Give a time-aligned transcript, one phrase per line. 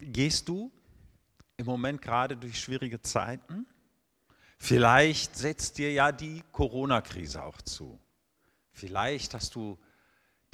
[0.00, 0.72] Gehst du
[1.56, 3.66] im Moment gerade durch schwierige Zeiten?
[4.58, 7.98] Vielleicht setzt dir ja die Corona-Krise auch zu.
[8.72, 9.78] Vielleicht hast du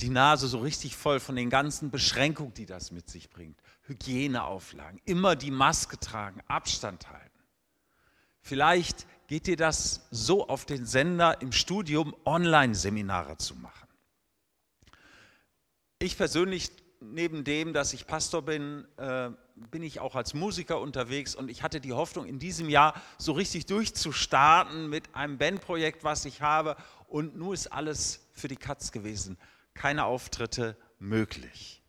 [0.01, 3.59] die Nase so richtig voll von den ganzen Beschränkungen, die das mit sich bringt.
[3.83, 7.31] Hygieneauflagen, immer die Maske tragen, Abstand halten.
[8.43, 13.89] Vielleicht geht dir das so auf den Sender im Studium, Online-Seminare zu machen.
[15.99, 21.35] Ich persönlich, neben dem, dass ich Pastor bin, äh, bin ich auch als Musiker unterwegs
[21.35, 26.25] und ich hatte die Hoffnung, in diesem Jahr so richtig durchzustarten mit einem Bandprojekt, was
[26.25, 26.77] ich habe.
[27.09, 29.39] Und nun ist alles für die Katz gewesen.
[29.75, 31.83] Keine Auftritte möglich.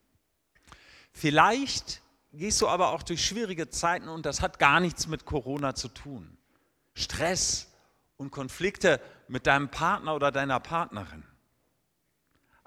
[1.11, 2.01] Vielleicht
[2.33, 5.87] gehst du aber auch durch schwierige Zeiten und das hat gar nichts mit Corona zu
[5.87, 6.37] tun.
[6.93, 7.71] Stress
[8.17, 11.23] und Konflikte mit deinem Partner oder deiner Partnerin.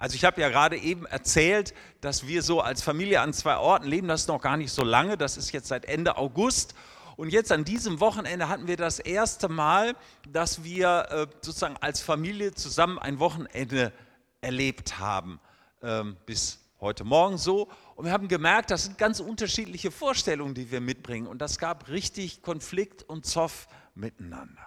[0.00, 3.86] Also ich habe ja gerade eben erzählt, dass wir so als Familie an zwei Orten
[3.86, 4.08] leben.
[4.08, 5.18] Das ist noch gar nicht so lange.
[5.18, 6.74] Das ist jetzt seit Ende August.
[7.16, 9.94] Und jetzt an diesem Wochenende hatten wir das erste Mal,
[10.26, 13.92] dass wir äh, sozusagen als Familie zusammen ein Wochenende
[14.40, 15.38] erlebt haben.
[15.82, 17.68] Ähm, bis heute Morgen so.
[17.94, 21.26] Und wir haben gemerkt, das sind ganz unterschiedliche Vorstellungen, die wir mitbringen.
[21.26, 24.66] Und das gab richtig Konflikt und Zoff miteinander.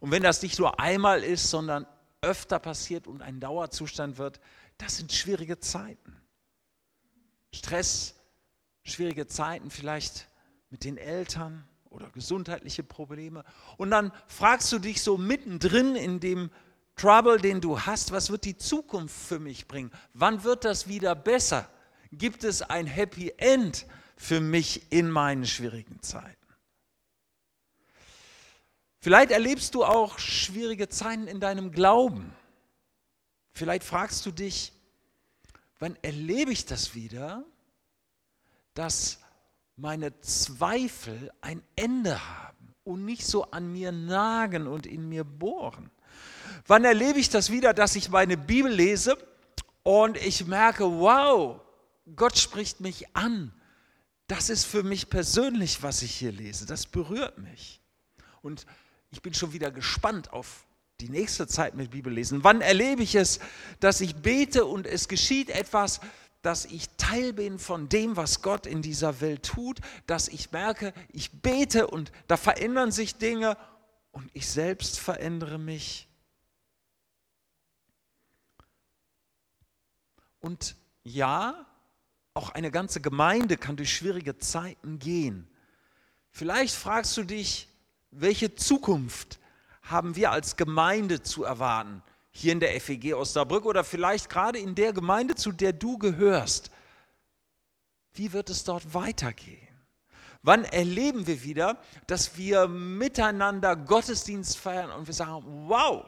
[0.00, 1.86] Und wenn das nicht nur einmal ist, sondern
[2.22, 4.40] öfter passiert und ein Dauerzustand wird,
[4.78, 6.16] das sind schwierige Zeiten.
[7.52, 8.14] Stress,
[8.84, 10.28] schwierige Zeiten vielleicht
[10.70, 13.44] mit den Eltern oder gesundheitliche Probleme.
[13.76, 16.50] Und dann fragst du dich so mittendrin in dem
[16.96, 19.90] Trouble, den du hast, was wird die Zukunft für mich bringen?
[20.14, 21.68] Wann wird das wieder besser?
[22.12, 26.39] Gibt es ein Happy End für mich in meinen schwierigen Zeiten?
[29.00, 32.34] Vielleicht erlebst du auch schwierige Zeiten in deinem Glauben.
[33.52, 34.72] Vielleicht fragst du dich,
[35.78, 37.44] wann erlebe ich das wieder,
[38.74, 39.18] dass
[39.76, 45.90] meine Zweifel ein Ende haben und nicht so an mir nagen und in mir bohren?
[46.66, 49.16] Wann erlebe ich das wieder, dass ich meine Bibel lese
[49.82, 51.58] und ich merke, wow,
[52.16, 53.52] Gott spricht mich an.
[54.26, 56.66] Das ist für mich persönlich, was ich hier lese.
[56.66, 57.80] Das berührt mich.
[58.42, 58.66] Und
[59.10, 60.66] ich bin schon wieder gespannt auf
[61.00, 62.44] die nächste Zeit mit Bibellesen.
[62.44, 63.40] Wann erlebe ich es,
[63.80, 66.00] dass ich bete und es geschieht etwas,
[66.42, 70.94] dass ich Teil bin von dem, was Gott in dieser Welt tut, dass ich merke,
[71.12, 73.56] ich bete und da verändern sich Dinge
[74.12, 76.08] und ich selbst verändere mich.
[80.40, 81.66] Und ja,
[82.32, 85.48] auch eine ganze Gemeinde kann durch schwierige Zeiten gehen.
[86.30, 87.68] Vielleicht fragst du dich,
[88.10, 89.38] welche Zukunft
[89.82, 92.02] haben wir als Gemeinde zu erwarten?
[92.32, 96.70] Hier in der FEG Osnabrück oder vielleicht gerade in der Gemeinde, zu der du gehörst.
[98.12, 99.68] Wie wird es dort weitergehen?
[100.42, 106.06] Wann erleben wir wieder, dass wir miteinander Gottesdienst feiern und wir sagen, wow,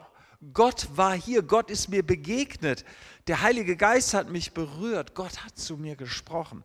[0.53, 2.83] Gott war hier, Gott ist mir begegnet,
[3.27, 6.63] der Heilige Geist hat mich berührt, Gott hat zu mir gesprochen.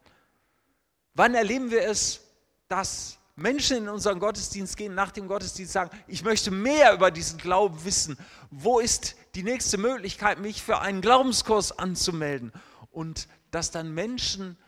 [1.15, 2.21] Wann erleben wir es,
[2.69, 7.39] dass Menschen in unseren Gottesdienst gehen, nach dem Gottesdienst sagen, ich möchte mehr über diesen
[7.39, 8.19] Glauben wissen.
[8.51, 12.53] Wo ist die nächste Möglichkeit, mich für einen Glaubenskurs anzumelden?
[12.91, 14.59] Und dass dann Menschen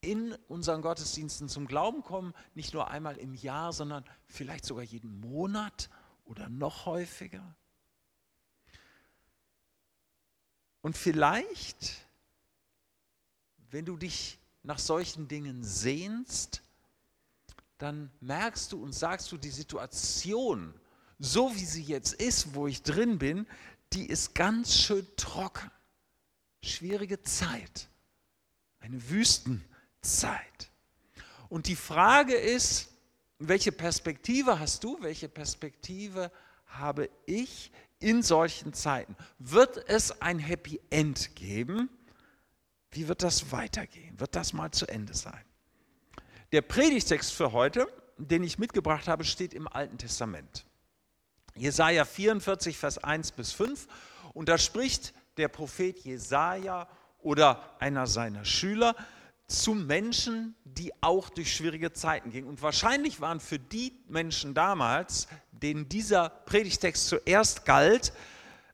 [0.00, 5.20] in unseren Gottesdiensten zum Glauben kommen, nicht nur einmal im Jahr, sondern vielleicht sogar jeden
[5.20, 5.88] Monat
[6.24, 7.56] oder noch häufiger.
[10.82, 12.06] Und vielleicht,
[13.70, 16.62] wenn du dich nach solchen Dingen sehnst,
[17.78, 20.74] dann merkst du und sagst du, die Situation,
[21.18, 23.46] so wie sie jetzt ist, wo ich drin bin,
[23.92, 25.70] die ist ganz schön trocken.
[26.62, 27.88] Schwierige Zeit.
[28.80, 30.70] Eine Wüstenzeit.
[31.48, 32.88] Und die Frage ist,
[33.38, 36.32] welche Perspektive hast du, welche Perspektive
[36.66, 39.16] habe ich in solchen Zeiten?
[39.38, 41.88] Wird es ein Happy End geben?
[42.90, 44.18] Wie wird das weitergehen?
[44.18, 45.44] Wird das mal zu Ende sein?
[46.52, 47.88] Der Predigtext für heute,
[48.18, 50.64] den ich mitgebracht habe, steht im Alten Testament.
[51.56, 53.88] Jesaja 44, Vers 1 bis 5.
[54.32, 56.88] Und da spricht der Prophet Jesaja
[57.20, 58.94] oder einer seiner Schüler
[59.48, 62.48] zu Menschen, die auch durch schwierige Zeiten gingen.
[62.48, 68.12] Und wahrscheinlich waren für die Menschen damals, denen dieser Predigtext zuerst galt,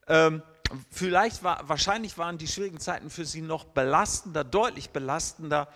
[0.09, 0.43] ähm,
[0.91, 5.69] vielleicht war, wahrscheinlich waren die schwierigen Zeiten für sie noch belastender, deutlich belastender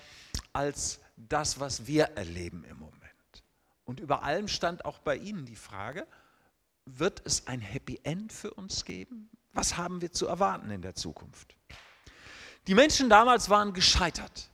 [0.52, 3.02] als das, was wir erleben im Moment.
[3.84, 6.06] Und über allem stand auch bei Ihnen die Frage,
[6.84, 9.30] wird es ein Happy End für uns geben?
[9.52, 11.56] Was haben wir zu erwarten in der Zukunft?
[12.66, 14.50] Die Menschen damals waren gescheitert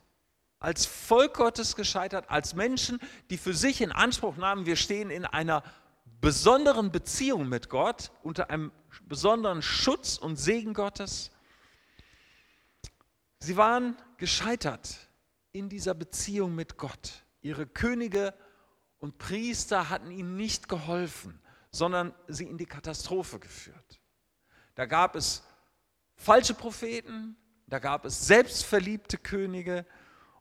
[0.63, 2.99] als Volk Gottes gescheitert, als Menschen,
[3.29, 5.61] die für sich in Anspruch nahmen, wir stehen in einer
[6.21, 8.71] besonderen Beziehung mit Gott, unter einem
[9.01, 11.31] besonderen Schutz und Segen Gottes.
[13.39, 15.09] Sie waren gescheitert
[15.53, 17.23] in dieser Beziehung mit Gott.
[17.41, 18.33] Ihre Könige
[18.97, 21.39] und Priester hatten ihnen nicht geholfen,
[21.69, 24.01] sondern sie in die Katastrophe geführt.
[24.73, 25.43] Da gab es
[26.15, 29.85] falsche Propheten, da gab es selbstverliebte Könige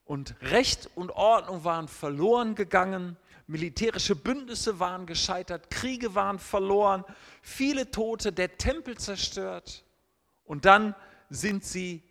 [0.05, 7.05] und Recht und Ordnung waren verloren gegangen, militärische Bündnisse waren gescheitert, Kriege waren verloren,
[7.43, 9.85] viele Tote, der Tempel zerstört
[10.44, 10.94] und dann
[11.29, 12.03] sind sie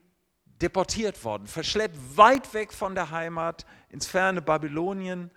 [0.61, 5.31] deportiert worden, verschleppt weit weg von der Heimat ins ferne Babylonien,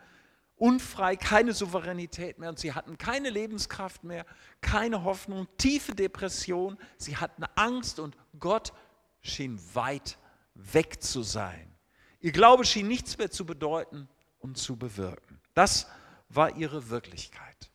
[0.57, 4.25] unfrei, keine Souveränität mehr und sie hatten keine Lebenskraft mehr,
[4.61, 8.73] keine Hoffnung, tiefe Depression, sie hatten Angst und Gott
[9.21, 10.19] schien weit
[10.55, 11.75] weg zu sein.
[12.21, 15.41] Ihr Glaube schien nichts mehr zu bedeuten und zu bewirken.
[15.55, 15.87] Das
[16.29, 17.71] war ihre Wirklichkeit.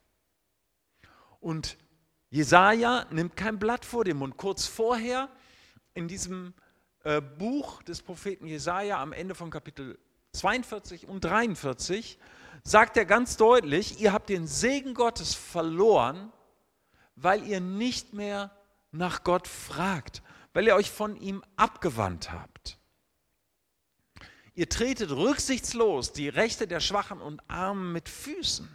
[1.39, 1.77] Und
[2.29, 4.37] Jesaja nimmt kein Blatt vor dem Mund.
[4.37, 5.29] Kurz vorher
[5.93, 6.53] in diesem
[7.03, 9.97] äh, Buch des Propheten Jesaja am Ende von Kapitel
[10.33, 12.19] 42 und 43
[12.63, 16.31] sagt er ganz deutlich: Ihr habt den Segen Gottes verloren,
[17.15, 18.51] weil ihr nicht mehr
[18.91, 20.21] nach Gott fragt,
[20.53, 22.77] weil ihr euch von ihm abgewandt habt.
[24.55, 28.67] Ihr tretet rücksichtslos die Rechte der Schwachen und Armen mit Füßen.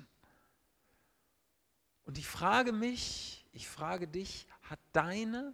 [2.06, 5.52] Und ich frage mich, ich frage dich, hat deine,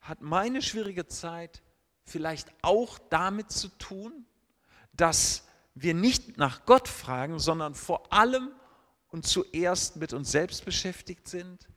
[0.00, 1.62] hat meine schwierige Zeit
[2.04, 4.26] vielleicht auch damit zu tun,
[4.92, 5.44] dass
[5.74, 8.50] wir nicht nach Gott fragen, sondern vor allem
[9.08, 11.68] und zuerst mit uns selbst beschäftigt sind?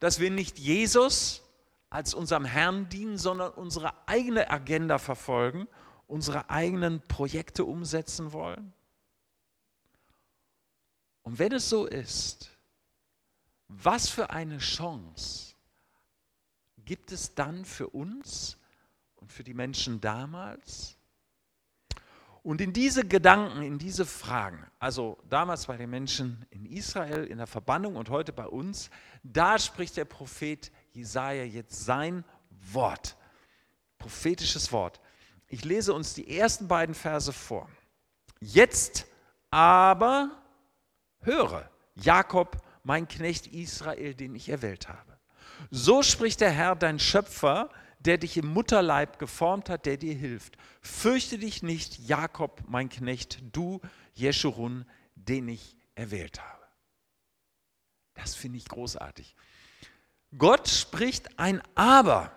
[0.00, 1.42] Dass wir nicht Jesus
[1.90, 5.68] als unserem Herrn dienen, sondern unsere eigene Agenda verfolgen,
[6.06, 8.72] unsere eigenen Projekte umsetzen wollen?
[11.22, 12.50] Und wenn es so ist,
[13.68, 15.54] was für eine Chance
[16.86, 18.56] gibt es dann für uns
[19.28, 20.96] und für die Menschen damals?
[22.42, 27.36] Und in diese Gedanken, in diese Fragen, also damals bei den Menschen in Israel, in
[27.36, 28.88] der Verbannung und heute bei uns,
[29.22, 32.24] da spricht der Prophet Jesaja jetzt sein
[32.72, 33.16] Wort,
[33.98, 34.98] prophetisches Wort.
[35.48, 37.68] Ich lese uns die ersten beiden Verse vor.
[38.40, 39.06] Jetzt
[39.50, 40.30] aber
[41.20, 45.18] höre, Jakob, mein Knecht Israel, den ich erwählt habe.
[45.70, 47.68] So spricht der Herr, dein Schöpfer,
[48.00, 50.56] der dich im Mutterleib geformt hat, der dir hilft.
[50.80, 53.80] Fürchte dich nicht, Jakob, mein Knecht, du,
[54.14, 54.84] Jeschurun,
[55.14, 56.64] den ich erwählt habe.
[58.14, 59.34] Das finde ich großartig.
[60.36, 62.32] Gott spricht ein Aber.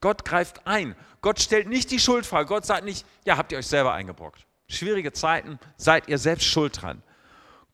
[0.00, 0.94] Gott greift ein.
[1.20, 2.48] Gott stellt nicht die Schuldfrage.
[2.48, 4.46] Gott sagt nicht, ja, habt ihr euch selber eingebrockt.
[4.68, 7.02] Schwierige Zeiten, seid ihr selbst schuld dran.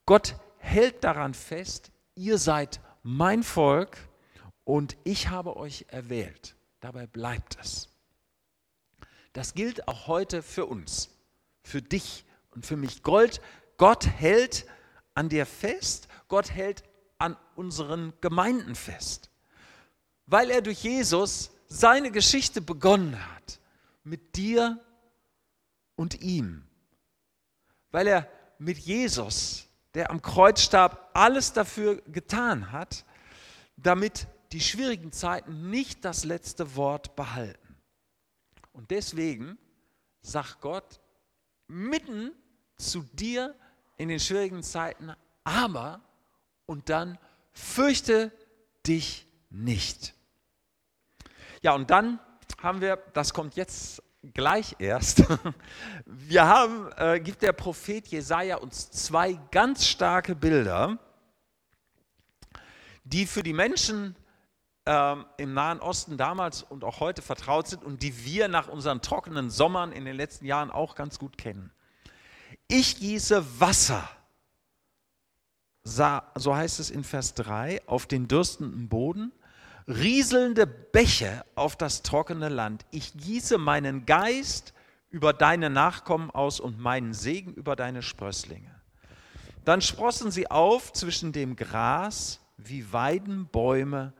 [0.06, 3.98] Gott hält daran fest, ihr seid mein Volk
[4.64, 6.53] und ich habe euch erwählt.
[6.84, 7.88] Dabei bleibt es.
[9.32, 11.08] Das gilt auch heute für uns,
[11.62, 13.02] für dich und für mich.
[13.02, 13.40] Gold,
[13.78, 14.66] Gott hält
[15.14, 16.84] an dir fest, Gott hält
[17.16, 19.30] an unseren Gemeinden fest,
[20.26, 23.60] weil er durch Jesus seine Geschichte begonnen hat
[24.02, 24.78] mit dir
[25.96, 26.66] und ihm,
[27.92, 28.28] weil er
[28.58, 33.06] mit Jesus, der am Kreuz starb, alles dafür getan hat,
[33.78, 37.74] damit die schwierigen Zeiten nicht das letzte Wort behalten.
[38.72, 39.58] Und deswegen
[40.22, 41.00] sagt Gott
[41.66, 42.30] mitten
[42.76, 43.56] zu dir
[43.96, 46.00] in den schwierigen Zeiten, aber
[46.66, 47.18] und dann
[47.52, 48.30] fürchte
[48.86, 50.14] dich nicht.
[51.62, 52.20] Ja, und dann
[52.62, 55.24] haben wir, das kommt jetzt gleich erst,
[56.06, 61.00] wir haben, äh, gibt der Prophet Jesaja uns zwei ganz starke Bilder,
[63.02, 64.14] die für die Menschen
[64.86, 69.00] ähm, im Nahen Osten damals und auch heute vertraut sind und die wir nach unseren
[69.00, 71.70] trockenen Sommern in den letzten Jahren auch ganz gut kennen.
[72.68, 74.08] Ich gieße Wasser,
[75.82, 79.32] so heißt es in Vers 3, auf den dürstenden Boden
[79.86, 82.86] rieselnde Bäche auf das trockene Land.
[82.90, 84.72] Ich gieße meinen Geist
[85.10, 88.74] über deine Nachkommen aus und meinen Segen über deine Sprösslinge.
[89.64, 94.12] Dann sprossen sie auf zwischen dem Gras wie Weidenbäume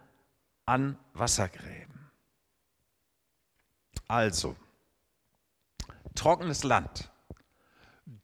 [0.66, 2.10] an Wassergräben.
[4.08, 4.56] Also,
[6.14, 7.10] trockenes Land,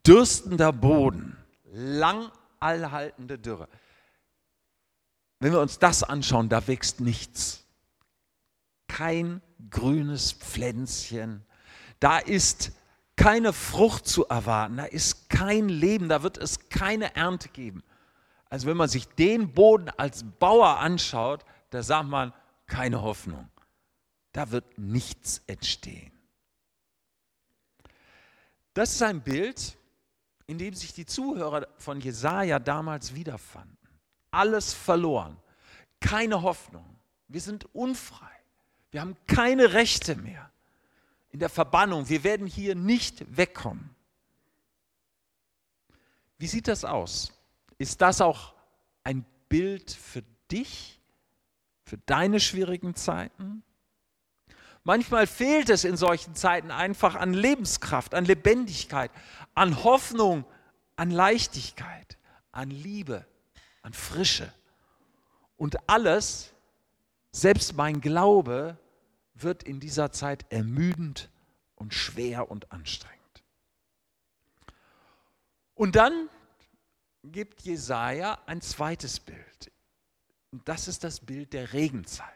[0.06, 3.68] dürstender Boden, lang allhaltende Dürre.
[5.38, 7.64] Wenn wir uns das anschauen, da wächst nichts.
[8.88, 11.44] Kein grünes Pflänzchen.
[11.98, 12.72] Da ist
[13.16, 17.82] keine Frucht zu erwarten, da ist kein Leben, da wird es keine Ernte geben.
[18.48, 22.32] Also wenn man sich den Boden als Bauer anschaut, da sagt man,
[22.66, 23.48] keine Hoffnung.
[24.32, 26.12] Da wird nichts entstehen.
[28.74, 29.76] Das ist ein Bild,
[30.46, 33.76] in dem sich die Zuhörer von Jesaja damals wiederfanden.
[34.30, 35.36] Alles verloren,
[36.00, 36.84] keine Hoffnung.
[37.28, 38.30] Wir sind unfrei.
[38.90, 40.50] Wir haben keine Rechte mehr
[41.30, 42.08] in der Verbannung.
[42.08, 43.94] Wir werden hier nicht wegkommen.
[46.38, 47.32] Wie sieht das aus?
[47.78, 48.54] Ist das auch
[49.04, 50.99] ein Bild für dich,
[51.90, 53.64] für deine schwierigen Zeiten?
[54.84, 59.10] Manchmal fehlt es in solchen Zeiten einfach an Lebenskraft, an Lebendigkeit,
[59.56, 60.44] an Hoffnung,
[60.94, 62.16] an Leichtigkeit,
[62.52, 63.26] an Liebe,
[63.82, 64.52] an Frische.
[65.56, 66.52] Und alles,
[67.32, 68.78] selbst mein Glaube,
[69.34, 71.28] wird in dieser Zeit ermüdend
[71.74, 73.42] und schwer und anstrengend.
[75.74, 76.28] Und dann
[77.24, 79.72] gibt Jesaja ein zweites Bild.
[80.52, 82.26] Und das ist das Bild der Regenzeit.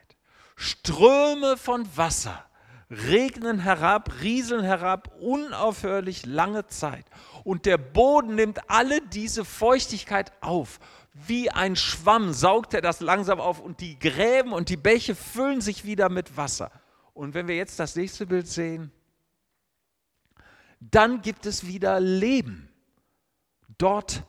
[0.56, 2.44] Ströme von Wasser
[2.90, 7.06] regnen herab, rieseln herab, unaufhörlich lange Zeit.
[7.42, 10.78] Und der Boden nimmt alle diese Feuchtigkeit auf.
[11.12, 15.60] Wie ein Schwamm saugt er das langsam auf und die Gräben und die Bäche füllen
[15.60, 16.70] sich wieder mit Wasser.
[17.14, 18.90] Und wenn wir jetzt das nächste Bild sehen,
[20.80, 22.68] dann gibt es wieder Leben.
[23.78, 24.24] Dort,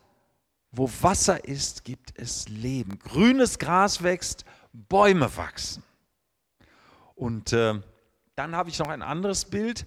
[0.78, 3.00] wo Wasser ist, gibt es Leben.
[3.00, 5.84] Grünes Gras wächst, Bäume wachsen.
[7.16, 7.76] Und äh,
[8.36, 9.86] dann habe ich noch ein anderes Bild,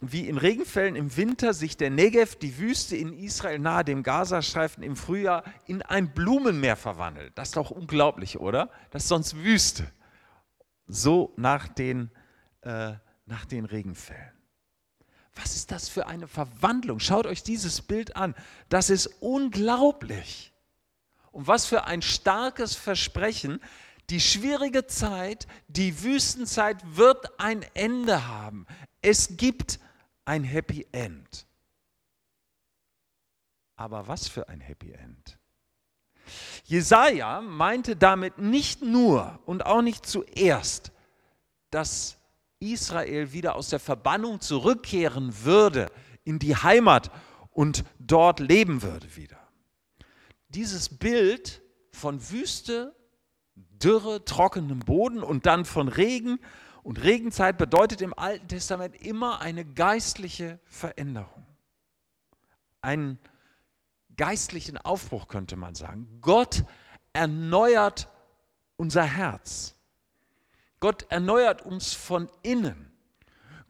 [0.00, 4.82] wie in Regenfällen im Winter sich der Negev, die Wüste in Israel nahe dem Gazastreifen
[4.82, 7.32] im Frühjahr, in ein Blumenmeer verwandelt.
[7.36, 8.70] Das ist doch unglaublich, oder?
[8.90, 9.90] Das ist sonst Wüste.
[10.86, 12.10] So nach den,
[12.62, 12.92] äh,
[13.26, 14.32] nach den Regenfällen.
[15.34, 16.98] Was ist das für eine Verwandlung?
[16.98, 18.34] Schaut euch dieses Bild an.
[18.68, 20.52] Das ist unglaublich.
[21.30, 23.60] Und was für ein starkes Versprechen,
[24.10, 28.66] die schwierige Zeit, die Wüstenzeit wird ein Ende haben.
[29.00, 29.80] Es gibt
[30.24, 31.46] ein Happy End.
[33.76, 35.38] Aber was für ein Happy End?
[36.64, 40.92] Jesaja meinte damit nicht nur und auch nicht zuerst,
[41.70, 42.18] dass
[42.62, 45.86] Israel wieder aus der Verbannung zurückkehren würde
[46.24, 47.10] in die Heimat
[47.50, 49.38] und dort leben würde wieder.
[50.48, 52.94] Dieses Bild von Wüste
[53.82, 56.38] Dürre, trockenem Boden und dann von Regen.
[56.82, 61.46] Und Regenzeit bedeutet im Alten Testament immer eine geistliche Veränderung.
[62.80, 63.18] Einen
[64.16, 66.18] geistlichen Aufbruch könnte man sagen.
[66.20, 66.64] Gott
[67.12, 68.08] erneuert
[68.76, 69.76] unser Herz.
[70.82, 72.90] Gott erneuert uns von innen.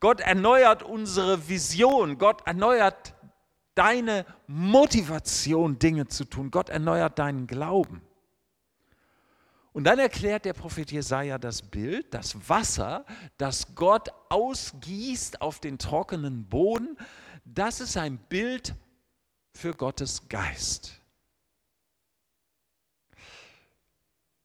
[0.01, 2.17] Gott erneuert unsere Vision.
[2.17, 3.15] Gott erneuert
[3.75, 6.51] deine Motivation, Dinge zu tun.
[6.51, 8.01] Gott erneuert deinen Glauben.
[9.75, 13.05] Und dann erklärt der Prophet Jesaja das Bild, das Wasser,
[13.37, 16.97] das Gott ausgießt auf den trockenen Boden,
[17.45, 18.75] das ist ein Bild
[19.53, 20.99] für Gottes Geist.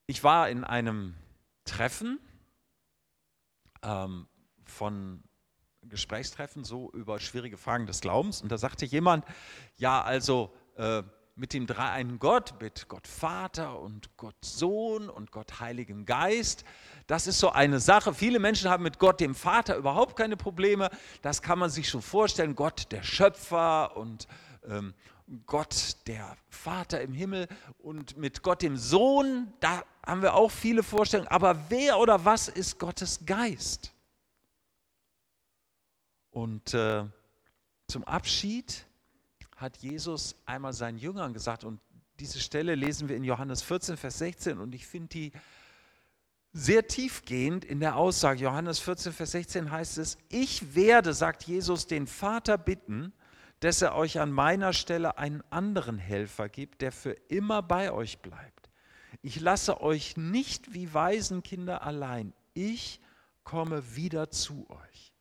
[0.06, 1.14] Ich war in einem
[1.64, 2.18] Treffen
[3.82, 4.28] ähm,
[4.64, 5.22] von
[5.82, 9.24] Gesprächstreffen so über schwierige Fragen des Glaubens und da sagte jemand,
[9.76, 11.02] ja, also äh,
[11.38, 16.64] mit dem dreieinen Gott, mit Gott Vater und Gott Sohn und Gott Heiligem Geist.
[17.06, 18.12] Das ist so eine Sache.
[18.12, 20.90] Viele Menschen haben mit Gott dem Vater überhaupt keine Probleme.
[21.22, 22.56] Das kann man sich schon vorstellen.
[22.56, 24.26] Gott der Schöpfer und
[24.68, 24.94] ähm,
[25.46, 30.82] Gott der Vater im Himmel und mit Gott dem Sohn, da haben wir auch viele
[30.82, 31.28] Vorstellungen.
[31.28, 33.92] Aber wer oder was ist Gottes Geist?
[36.30, 37.04] Und äh,
[37.88, 38.86] zum Abschied
[39.56, 41.80] hat Jesus einmal seinen Jüngern gesagt, und
[42.20, 45.32] diese Stelle lesen wir in Johannes 14, Vers 16, und ich finde die
[46.52, 48.42] sehr tiefgehend in der Aussage.
[48.42, 53.12] Johannes 14, Vers 16 heißt es, ich werde, sagt Jesus, den Vater bitten,
[53.60, 58.20] dass er euch an meiner Stelle einen anderen Helfer gibt, der für immer bei euch
[58.20, 58.70] bleibt.
[59.22, 62.32] Ich lasse euch nicht wie Waisenkinder allein.
[62.54, 63.00] Ich
[63.42, 65.12] komme wieder zu euch.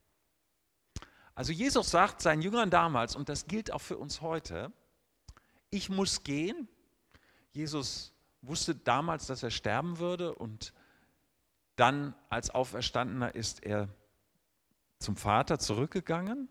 [1.34, 4.72] Also Jesus sagt seinen Jüngern damals, und das gilt auch für uns heute,
[5.70, 6.68] ich muss gehen.
[7.52, 10.74] Jesus wusste damals, dass er sterben würde und
[11.76, 13.88] dann als Auferstandener ist er
[15.00, 16.50] zum Vater zurückgegangen.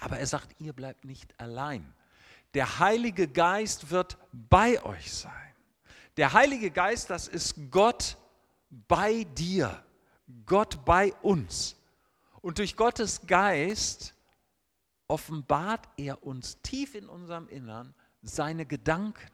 [0.00, 1.94] Aber er sagt, ihr bleibt nicht allein.
[2.54, 5.32] Der Heilige Geist wird bei euch sein.
[6.16, 8.16] Der Heilige Geist, das ist Gott
[8.70, 9.82] bei dir,
[10.46, 11.76] Gott bei uns.
[12.40, 14.14] Und durch Gottes Geist
[15.08, 19.30] offenbart er uns tief in unserem Innern seine Gedanken.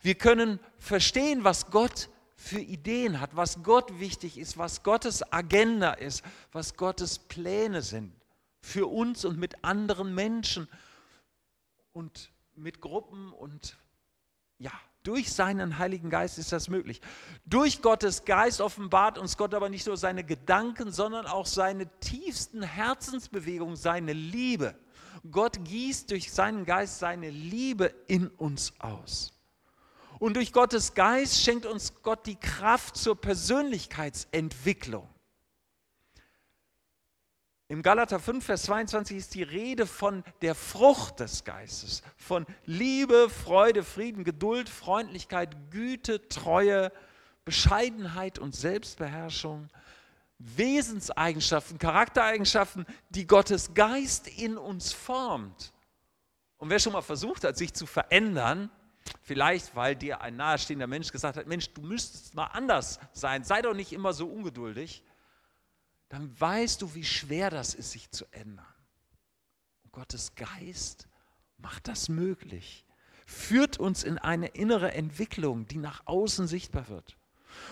[0.00, 5.92] Wir können verstehen, was Gott für Ideen hat, was Gott wichtig ist, was Gottes Agenda
[5.92, 8.12] ist, was Gottes Pläne sind
[8.66, 10.68] für uns und mit anderen Menschen
[11.92, 13.78] und mit Gruppen und
[14.58, 17.00] ja, durch seinen Heiligen Geist ist das möglich.
[17.44, 22.62] Durch Gottes Geist offenbart uns Gott aber nicht nur seine Gedanken, sondern auch seine tiefsten
[22.62, 24.74] Herzensbewegungen, seine Liebe.
[25.30, 29.32] Gott gießt durch seinen Geist seine Liebe in uns aus.
[30.18, 35.08] Und durch Gottes Geist schenkt uns Gott die Kraft zur Persönlichkeitsentwicklung.
[37.68, 43.28] Im Galater 5, Vers 22 ist die Rede von der Frucht des Geistes, von Liebe,
[43.28, 46.92] Freude, Frieden, Geduld, Freundlichkeit, Güte, Treue,
[47.44, 49.68] Bescheidenheit und Selbstbeherrschung.
[50.38, 55.72] Wesenseigenschaften, Charaktereigenschaften, die Gottes Geist in uns formt.
[56.58, 58.70] Und wer schon mal versucht hat, sich zu verändern,
[59.22, 63.62] vielleicht weil dir ein nahestehender Mensch gesagt hat, Mensch, du müsstest mal anders sein, sei
[63.62, 65.02] doch nicht immer so ungeduldig,
[66.08, 68.66] dann weißt du, wie schwer das ist, sich zu ändern.
[69.84, 71.08] Und Gottes Geist
[71.58, 72.84] macht das möglich,
[73.26, 77.16] führt uns in eine innere Entwicklung, die nach außen sichtbar wird.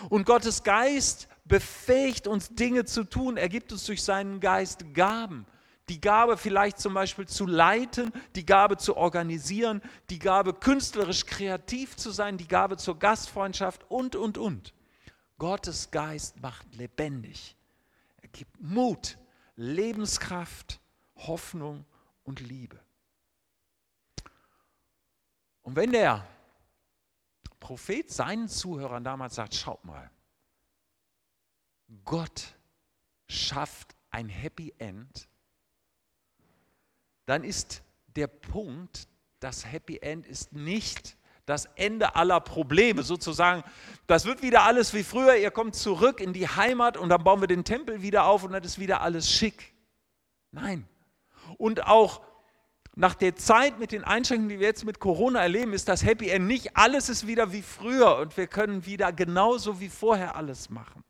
[0.09, 3.37] Und Gottes Geist befähigt uns Dinge zu tun.
[3.37, 5.45] Er gibt uns durch seinen Geist Gaben.
[5.87, 11.95] Die Gabe vielleicht zum Beispiel zu leiten, die Gabe zu organisieren, die Gabe künstlerisch kreativ
[11.95, 14.73] zu sein, die Gabe zur Gastfreundschaft und, und, und.
[15.37, 17.55] Gottes Geist macht lebendig
[18.35, 19.17] gibt Mut,
[19.55, 20.81] Lebenskraft,
[21.15, 21.85] Hoffnung
[22.23, 22.79] und Liebe.
[25.61, 26.27] Und wenn der
[27.59, 30.11] Prophet seinen Zuhörern damals sagt, schaut mal,
[32.03, 32.55] Gott
[33.27, 35.27] schafft ein Happy End,
[37.25, 39.07] dann ist der Punkt,
[39.39, 43.63] das Happy End ist nicht das Ende aller Probleme sozusagen.
[44.07, 45.37] Das wird wieder alles wie früher.
[45.37, 48.51] Ihr kommt zurück in die Heimat und dann bauen wir den Tempel wieder auf und
[48.51, 49.73] dann ist wieder alles schick.
[50.51, 50.87] Nein.
[51.57, 52.21] Und auch
[52.95, 56.29] nach der Zeit mit den Einschränkungen, die wir jetzt mit Corona erleben, ist das Happy
[56.29, 60.69] End nicht alles ist wieder wie früher und wir können wieder genauso wie vorher alles
[60.69, 61.03] machen.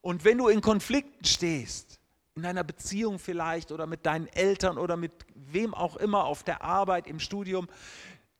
[0.00, 2.00] Und wenn du in Konflikten stehst,
[2.34, 6.62] in einer Beziehung vielleicht oder mit deinen Eltern oder mit wem auch immer auf der
[6.62, 7.68] Arbeit, im Studium,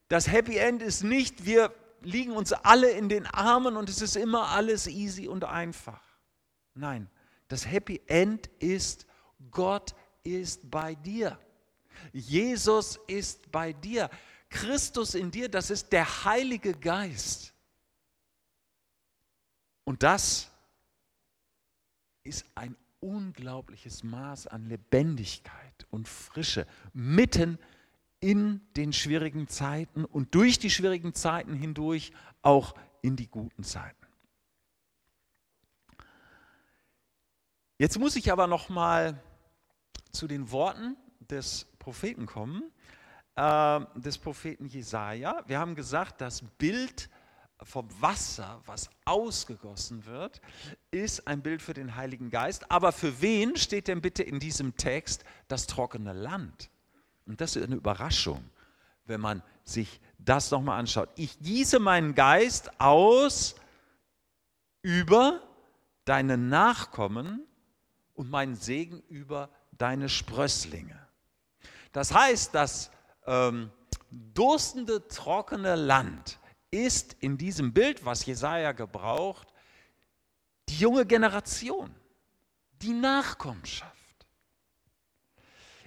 [0.09, 4.15] das Happy End ist nicht, wir liegen uns alle in den Armen und es ist
[4.15, 6.01] immer alles easy und einfach.
[6.73, 7.09] Nein,
[7.47, 9.05] das Happy End ist,
[9.51, 11.39] Gott ist bei dir.
[12.11, 14.09] Jesus ist bei dir.
[14.49, 17.53] Christus in dir, das ist der Heilige Geist.
[19.83, 20.49] Und das
[22.23, 27.78] ist ein unglaubliches Maß an Lebendigkeit und Frische mitten in
[28.19, 33.95] in den schwierigen Zeiten und durch die schwierigen Zeiten hindurch auch in die guten Zeiten.
[37.77, 39.23] Jetzt muss ich aber noch mal
[40.11, 42.63] zu den Worten des Propheten kommen,
[43.35, 45.43] äh, des Propheten Jesaja.
[45.47, 47.09] Wir haben gesagt, das Bild
[47.63, 50.41] vom Wasser, was ausgegossen wird,
[50.91, 52.69] ist ein Bild für den Heiligen Geist.
[52.71, 56.69] Aber für wen steht denn bitte in diesem Text das trockene Land?
[57.29, 58.43] Und das ist eine Überraschung,
[59.05, 61.09] wenn man sich das nochmal anschaut.
[61.15, 63.53] Ich gieße meinen Geist aus
[64.81, 65.39] über
[66.05, 67.45] deine Nachkommen
[68.15, 70.99] und meinen Segen über deine Sprösslinge.
[71.91, 72.89] Das heißt, das
[73.27, 73.69] ähm,
[74.09, 76.39] durstende, trockene Land
[76.71, 79.53] ist in diesem Bild, was Jesaja gebraucht,
[80.67, 81.93] die junge Generation,
[82.81, 83.93] die Nachkommenschaft.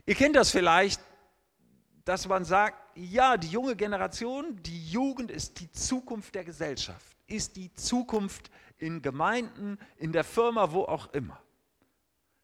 [0.06, 1.00] Ihr kennt das vielleicht,
[2.04, 7.56] dass man sagt, ja, die junge Generation, die Jugend ist die Zukunft der Gesellschaft, ist
[7.56, 11.40] die Zukunft in Gemeinden, in der Firma, wo auch immer.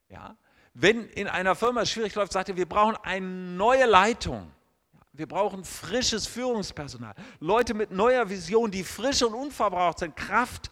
[0.09, 0.37] Ja?
[0.75, 4.51] Wenn in einer Firma es schwierig läuft, sagt er, wir brauchen eine neue Leitung.
[5.12, 7.14] Wir brauchen frisches Führungspersonal.
[7.40, 10.71] Leute mit neuer Vision, die frisch und unverbraucht sind, Kraft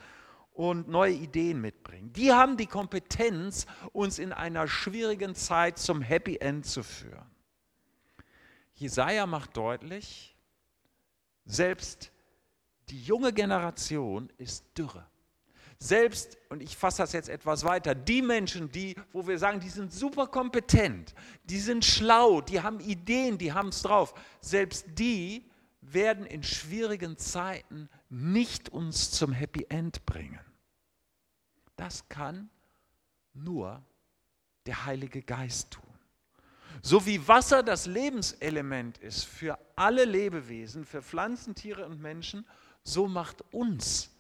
[0.52, 2.12] und neue Ideen mitbringen.
[2.12, 7.26] Die haben die Kompetenz, uns in einer schwierigen Zeit zum Happy End zu führen.
[8.76, 10.36] Jesaja macht deutlich,
[11.44, 12.12] selbst
[12.88, 15.06] die junge Generation ist dürre.
[15.78, 19.68] Selbst, und ich fasse das jetzt etwas weiter, die Menschen, die, wo wir sagen, die
[19.68, 25.50] sind super kompetent, die sind schlau, die haben Ideen, die haben es drauf, selbst die
[25.80, 30.40] werden in schwierigen Zeiten nicht uns zum Happy End bringen.
[31.76, 32.48] Das kann
[33.34, 33.84] nur
[34.64, 35.85] der Heilige Geist tun.
[36.82, 42.46] So wie Wasser das Lebenselement ist für alle Lebewesen, für Pflanzen, Tiere und Menschen,
[42.84, 44.10] so macht uns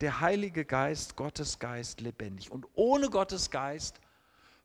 [0.00, 2.50] der Heilige Geist, Gottes Geist lebendig.
[2.50, 4.00] Und ohne Gottes Geist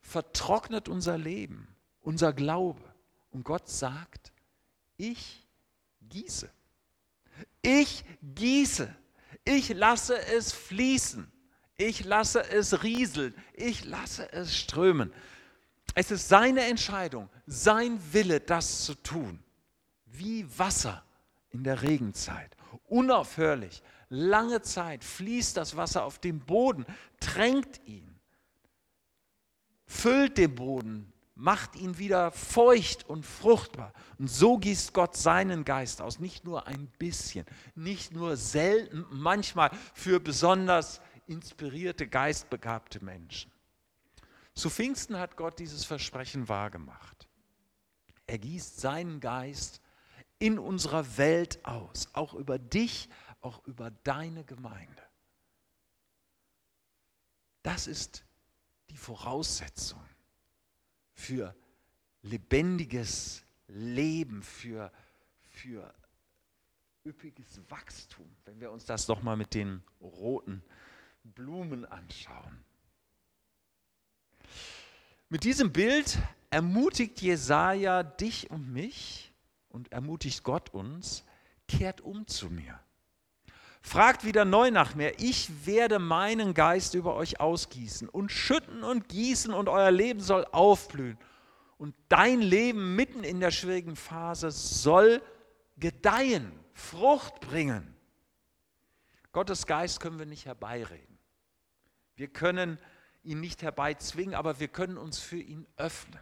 [0.01, 1.67] vertrocknet unser Leben,
[2.01, 2.81] unser Glaube.
[3.31, 4.31] Und Gott sagt,
[4.97, 5.45] ich
[6.01, 6.49] gieße.
[7.61, 8.93] Ich gieße.
[9.43, 11.31] Ich lasse es fließen.
[11.77, 13.35] Ich lasse es rieseln.
[13.53, 15.11] Ich lasse es strömen.
[15.95, 19.39] Es ist seine Entscheidung, sein Wille, das zu tun.
[20.05, 21.03] Wie Wasser
[21.49, 22.55] in der Regenzeit.
[22.83, 26.85] Unaufhörlich, lange Zeit fließt das Wasser auf den Boden,
[27.21, 28.19] tränkt ihn,
[29.85, 33.93] füllt den Boden, macht ihn wieder feucht und fruchtbar.
[34.19, 39.71] Und so gießt Gott seinen Geist aus, nicht nur ein bisschen, nicht nur selten, manchmal
[39.93, 43.54] für besonders inspirierte, geistbegabte Menschen.
[44.55, 47.27] Zu Pfingsten hat Gott dieses Versprechen wahrgemacht.
[48.25, 49.81] Er gießt seinen Geist
[50.39, 53.09] in unserer Welt aus, auch über dich,
[53.41, 55.03] auch über deine Gemeinde.
[57.63, 58.23] Das ist
[58.89, 60.01] die Voraussetzung
[61.13, 61.55] für
[62.21, 64.91] lebendiges Leben, für,
[65.39, 65.93] für
[67.05, 70.63] üppiges Wachstum, wenn wir uns das doch mal mit den roten
[71.23, 72.63] Blumen anschauen.
[75.29, 76.17] Mit diesem Bild
[76.49, 79.33] ermutigt Jesaja dich und mich
[79.69, 81.23] und ermutigt Gott uns,
[81.67, 82.79] kehrt um zu mir.
[83.81, 85.19] Fragt wieder neu nach mir.
[85.19, 90.45] Ich werde meinen Geist über euch ausgießen und schütten und gießen und euer Leben soll
[90.51, 91.19] aufblühen.
[91.77, 95.21] Und dein Leben mitten in der schwierigen Phase soll
[95.77, 97.95] gedeihen, Frucht bringen.
[99.31, 101.19] Gottes Geist können wir nicht herbeireden.
[102.15, 102.79] Wir können
[103.25, 106.21] ihn nicht herbeizwingen, aber wir können uns für ihn öffnen.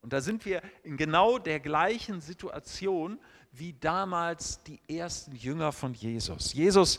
[0.00, 3.18] Und da sind wir in genau der gleichen Situation
[3.52, 6.52] wie damals die ersten Jünger von Jesus.
[6.52, 6.98] Jesus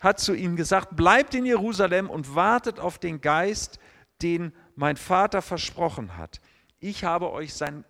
[0.00, 3.78] hat zu ihnen gesagt, bleibt in Jerusalem und wartet auf den Geist,
[4.22, 6.40] den mein Vater versprochen hat.
[6.80, 7.84] Ich habe euch sein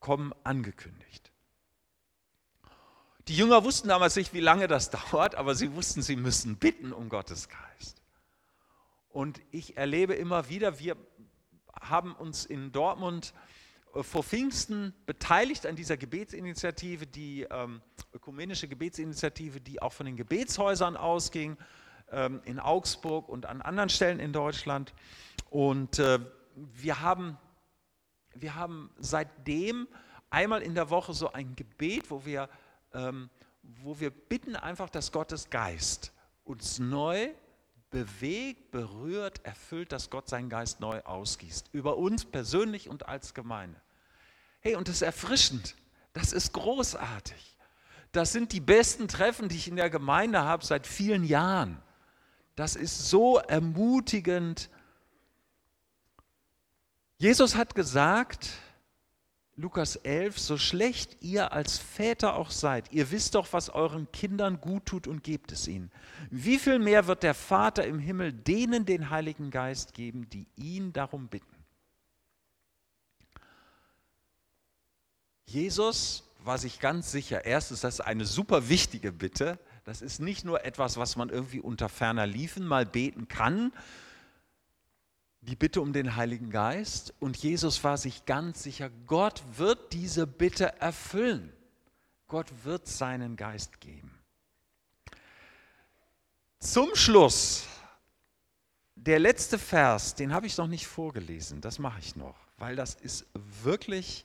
[0.00, 1.30] Kommen angekündigt.
[3.28, 6.92] Die Jünger wussten damals nicht, wie lange das dauert, aber sie wussten, sie müssen bitten
[6.92, 8.01] um Gottes Geist.
[9.12, 10.96] Und ich erlebe immer wieder, wir
[11.80, 13.34] haben uns in Dortmund
[13.94, 17.82] äh, vor Pfingsten beteiligt an dieser Gebetsinitiative, die ähm,
[18.14, 21.58] ökumenische Gebetsinitiative, die auch von den Gebetshäusern ausging,
[22.10, 24.94] ähm, in Augsburg und an anderen Stellen in Deutschland.
[25.50, 26.18] Und äh,
[26.54, 27.36] wir, haben,
[28.34, 29.88] wir haben seitdem
[30.30, 32.48] einmal in der Woche so ein Gebet, wo wir,
[32.94, 33.28] ähm,
[33.62, 36.12] wo wir bitten einfach, dass Gottes Geist
[36.44, 37.30] uns neu
[37.92, 41.68] bewegt, berührt, erfüllt, dass Gott seinen Geist neu ausgießt.
[41.72, 43.80] Über uns persönlich und als Gemeinde.
[44.60, 45.76] Hey, und das ist erfrischend.
[46.12, 47.56] Das ist großartig.
[48.10, 51.80] Das sind die besten Treffen, die ich in der Gemeinde habe seit vielen Jahren.
[52.56, 54.68] Das ist so ermutigend.
[57.18, 58.50] Jesus hat gesagt,
[59.62, 64.60] Lukas 11, so schlecht ihr als Väter auch seid, ihr wisst doch, was euren Kindern
[64.60, 65.92] gut tut und gebt es ihnen.
[66.32, 70.92] Wie viel mehr wird der Vater im Himmel denen den Heiligen Geist geben, die ihn
[70.92, 71.46] darum bitten?
[75.46, 80.44] Jesus war sich ganz sicher, erstens, das ist eine super wichtige Bitte, das ist nicht
[80.44, 83.72] nur etwas, was man irgendwie unter ferner Liefen mal beten kann,
[85.52, 90.26] die Bitte um den Heiligen Geist und Jesus war sich ganz sicher, Gott wird diese
[90.26, 91.52] Bitte erfüllen.
[92.26, 94.18] Gott wird seinen Geist geben.
[96.58, 97.66] Zum Schluss,
[98.94, 102.94] der letzte Vers, den habe ich noch nicht vorgelesen, das mache ich noch, weil das
[102.94, 103.26] ist
[103.62, 104.24] wirklich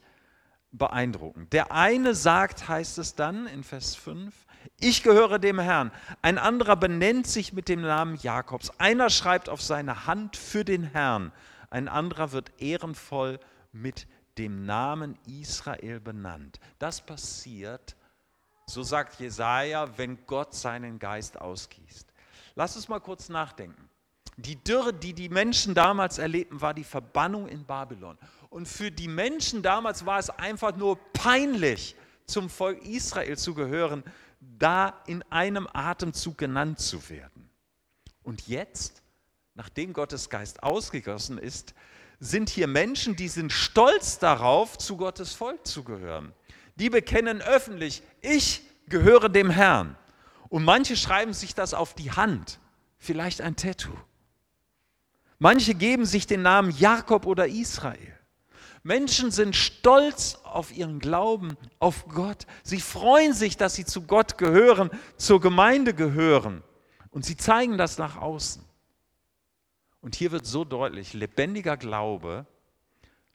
[0.71, 1.51] beeindruckend.
[1.51, 4.33] Der eine sagt, heißt es dann in Vers 5,
[4.79, 5.91] ich gehöre dem Herrn.
[6.21, 8.71] Ein anderer benennt sich mit dem Namen Jakobs.
[8.79, 11.31] Einer schreibt auf seine Hand für den Herrn.
[11.69, 13.39] Ein anderer wird ehrenvoll
[13.71, 16.59] mit dem Namen Israel benannt.
[16.79, 17.95] Das passiert,
[18.65, 22.07] so sagt Jesaja, wenn Gott seinen Geist ausgießt.
[22.55, 23.89] Lass uns mal kurz nachdenken.
[24.37, 28.17] Die Dürre, die die Menschen damals erlebten, war die Verbannung in Babylon.
[28.49, 31.95] Und für die Menschen damals war es einfach nur peinlich,
[32.27, 34.03] zum Volk Israel zu gehören,
[34.57, 37.49] da in einem Atemzug genannt zu werden.
[38.23, 39.01] Und jetzt,
[39.55, 41.73] nachdem Gottes Geist ausgegossen ist,
[42.19, 46.33] sind hier Menschen, die sind stolz darauf, zu Gottes Volk zu gehören.
[46.75, 49.95] Die bekennen öffentlich, ich gehöre dem Herrn.
[50.49, 52.59] Und manche schreiben sich das auf die Hand,
[52.97, 53.97] vielleicht ein Tattoo.
[55.39, 58.16] Manche geben sich den Namen Jakob oder Israel.
[58.87, 62.47] Menschen sind stolz auf ihren Glauben, auf Gott.
[62.63, 66.63] Sie freuen sich, dass sie zu Gott gehören, zur Gemeinde gehören.
[67.09, 68.63] Und sie zeigen das nach außen.
[69.99, 72.47] Und hier wird so deutlich, lebendiger Glaube,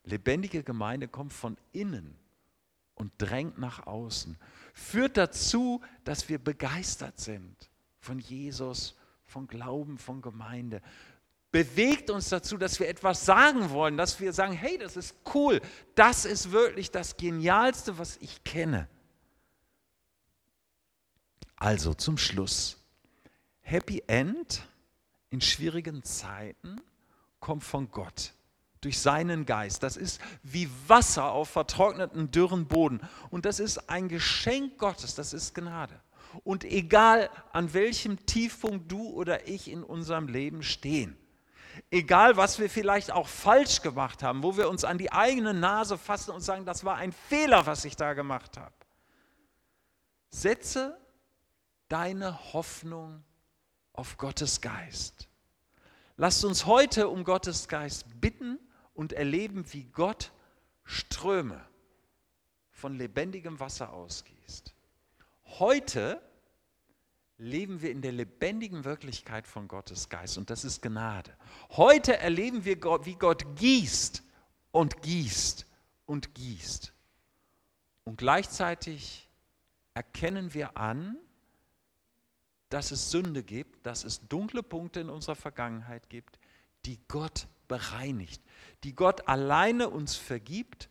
[0.03, 2.17] lebendige Gemeinde kommt von innen
[2.95, 4.39] und drängt nach außen.
[4.73, 10.81] Führt dazu, dass wir begeistert sind von Jesus, von Glauben, von Gemeinde
[11.53, 15.61] bewegt uns dazu, dass wir etwas sagen wollen, dass wir sagen, hey, das ist cool,
[15.93, 18.89] das ist wirklich das Genialste, was ich kenne.
[21.55, 22.79] Also zum Schluss.
[23.61, 24.67] Happy End
[25.29, 26.81] in schwierigen Zeiten
[27.39, 28.33] kommt von Gott
[28.81, 29.83] durch seinen Geist.
[29.83, 32.99] Das ist wie Wasser auf vertrockneten, dürren Boden.
[33.29, 36.01] Und das ist ein Geschenk Gottes, das ist Gnade.
[36.43, 41.15] Und egal an welchem Tiefpunkt du oder ich in unserem Leben stehen,
[41.89, 45.97] Egal, was wir vielleicht auch falsch gemacht haben, wo wir uns an die eigene Nase
[45.97, 48.73] fassen und sagen, das war ein Fehler, was ich da gemacht habe.
[50.29, 50.97] Setze
[51.87, 53.23] deine Hoffnung
[53.93, 55.27] auf Gottes Geist.
[56.17, 58.59] Lasst uns heute um Gottes Geist bitten
[58.93, 60.31] und erleben, wie Gott
[60.83, 61.63] Ströme
[62.71, 64.73] von lebendigem Wasser ausgießt.
[65.59, 66.21] Heute
[67.43, 71.35] leben wir in der lebendigen Wirklichkeit von Gottes Geist und das ist Gnade.
[71.71, 74.23] Heute erleben wir, wie Gott gießt
[74.71, 75.67] und gießt
[76.05, 76.93] und gießt.
[78.05, 79.29] Und gleichzeitig
[79.93, 81.17] erkennen wir an,
[82.69, 86.39] dass es Sünde gibt, dass es dunkle Punkte in unserer Vergangenheit gibt,
[86.85, 88.41] die Gott bereinigt,
[88.83, 90.89] die Gott alleine uns vergibt.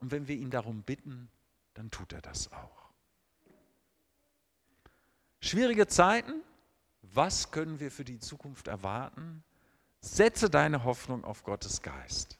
[0.00, 1.30] Und wenn wir ihn darum bitten,
[1.74, 2.77] dann tut er das auch.
[5.40, 6.42] Schwierige Zeiten,
[7.02, 9.44] was können wir für die Zukunft erwarten?
[10.00, 12.38] Setze deine Hoffnung auf Gottes Geist.